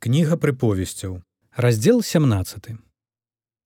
[0.00, 1.20] Кніга прыповесцяў.
[1.54, 2.68] Раздзел 17.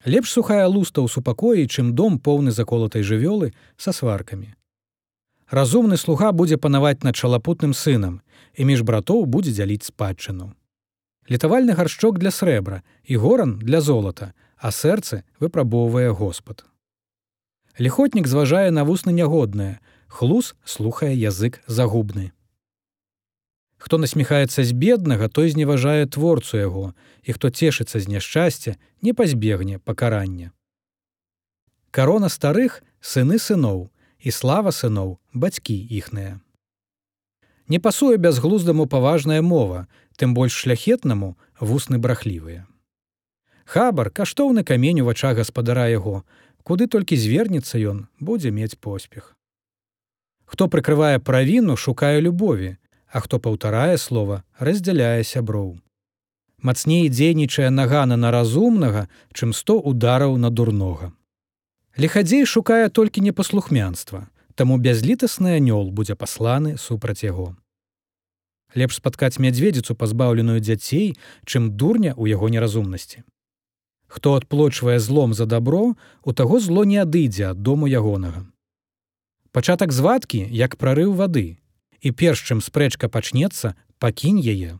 [0.05, 4.51] Лепш сухая луста ў супакоі, чым дом поўны заколатай жывёлы са сваркамі.
[5.47, 8.19] Разумны слуга будзе панаваць над чалапутным сынам,
[8.59, 10.51] і між братоў будзе дзяліць спадчыну.
[11.31, 16.67] Літавальны гаршчок для срэбра і горан для золата, а сэрцы выпрабоўвае Господ.
[17.79, 19.79] Ліхотнік зважае на вусны нягоднае,
[20.11, 22.34] хлус слухае язык загубны.
[23.85, 29.77] Хто насміхаецца з беднага, той зневажае творцу яго, і хто цешыцца з няшчасця, не пазбегне
[29.77, 30.53] пакарання.
[31.91, 33.91] Карона старых сыны сыноў
[34.25, 36.41] і слава сыноў бацькі іхныя.
[37.69, 39.85] Не пасуе бязглуздаму паважная мова,
[40.17, 42.65] тым больш шляхетнаму вусны брахлівыя.
[43.69, 46.25] Хабар каштоўны камень у вачах гаспадара яго,
[46.65, 49.37] куды толькі звернецца ён, будзе мець поспех.
[50.49, 52.79] Хто прыкрывае правіну, шукае любові,
[53.15, 55.79] а хто паўтарае слова раздзяляе сяброў.
[56.59, 61.13] Мацней дзейнічае нагана на разумнага, чым сто удараў на дурнога.
[61.97, 64.27] Лихадзей шукае толькі непаслухмянства,
[64.59, 67.55] таму бязлітасны анёл будзе пасланы супраць яго.
[68.75, 71.15] Лепш спаткаць мядзведзіцу пазбаўленую дзяцей,
[71.47, 73.23] чым дурня ў яго неразумнасці.
[74.11, 78.43] Хто адплочвае злом за дабро, у таго зло не адыдзе ад дому ягонага.
[79.55, 81.63] Пачатак звадкі, як прарыў вады,
[82.05, 84.77] і перш чым спрэчка пачнецца пакінь яе.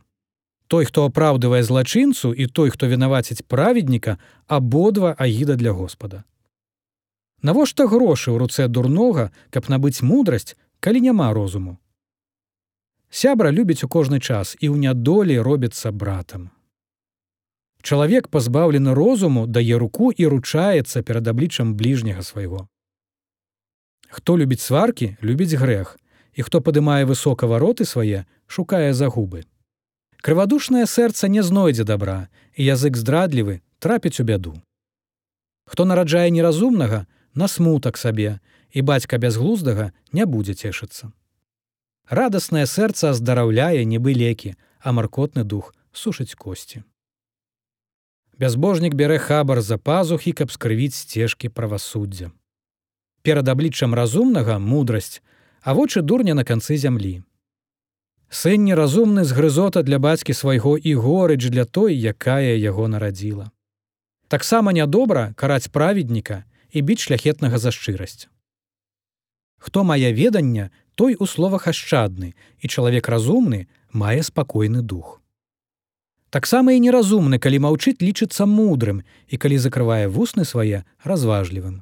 [0.67, 4.17] Той хто апраўдывае злачынцу і той хто вінаваціць праведніка
[4.47, 6.23] абодва агіда для господа.
[7.41, 11.77] Навошта грошы ў руцэ дурнога каб набыць мудрасць калі няма розуму?
[13.09, 16.49] Сябра любіць у кожны час і ў нядолі робіцца братам.
[17.85, 22.65] Чалавек пазбаўлены розуму дае руку і ручаецца перад абліччам бліжняга свайго.
[24.09, 25.93] Хто любіць сваркі любіць грэх
[26.35, 29.45] і хто падымае высока вароты свае, шукае загубы.
[30.21, 34.55] Крывадушнае сэрца не знойдзе добра, і язык здрадлівы трапіць у бяду.
[35.65, 38.39] Хто нараджае неразумнага, на смутак сабе,
[38.71, 41.11] і бацька бязглуздага не будзе цешыцца.
[42.09, 46.83] Радаснае сэрца аздараўляе нібы лекі, а маркотны дух сушыць косці.
[48.37, 52.31] Бязбожнік бярэ хабар за пазухі, каб скрывіць сцежкі правасуддзя.
[53.23, 55.23] Перад абліччам разумнага мудрасць,
[55.65, 57.23] а вочы дурня на канцы зямлі.
[58.29, 63.49] Сын неразумны з грызота для бацькі свайго і горыч для той, якая яго нарадзіла.
[64.29, 68.29] Таксама нядобра караць праведніка і біць шляхетнага за шчырасць.
[69.57, 75.17] Хто мае ведання, той у словах ашчадны, і чалавек разумны мае спакойны дух.
[76.29, 79.01] Таксама і неразумны, калі маўчыць лічыцца мудрым
[79.33, 81.81] і калі закрывае вусны свае разважлівым.